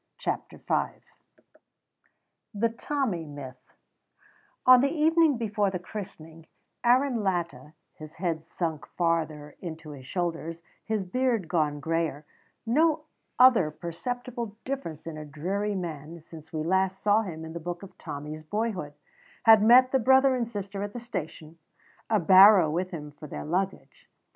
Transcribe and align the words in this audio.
CHAPTER 0.17 0.57
V 0.57 1.03
THE 2.55 2.69
TOMMY 2.69 3.27
MYTH 3.27 3.75
On 4.65 4.81
the 4.81 4.89
evening 4.89 5.37
before 5.37 5.69
the 5.69 5.77
christening, 5.77 6.47
Aaron 6.83 7.17
Latta, 7.23 7.73
his 7.93 8.15
head 8.15 8.47
sunk 8.47 8.87
farther 8.97 9.55
into 9.61 9.91
his 9.91 10.07
shoulders, 10.07 10.63
his 10.83 11.05
beard 11.05 11.47
gone 11.47 11.79
grayer, 11.79 12.25
no 12.65 13.03
other 13.37 13.69
perceptible 13.69 14.57
difference 14.65 15.05
in 15.05 15.19
a 15.19 15.23
dreary 15.23 15.75
man 15.75 16.19
since 16.19 16.51
we 16.51 16.63
last 16.63 17.03
saw 17.03 17.21
him 17.21 17.45
in 17.45 17.53
the 17.53 17.59
book 17.59 17.83
of 17.83 17.95
Tommy's 17.99 18.41
boyhood, 18.41 18.95
had 19.43 19.61
met 19.61 19.91
the 19.91 19.99
brother 19.99 20.33
and 20.35 20.47
sister 20.47 20.81
at 20.81 20.93
the 20.93 20.99
station, 20.99 21.59
a 22.09 22.19
barrow 22.19 22.71
with 22.71 22.89
him 22.89 23.11
for 23.11 23.27
their 23.27 23.45
luggage. 23.45 24.09